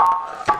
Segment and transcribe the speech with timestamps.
[0.00, 0.59] you.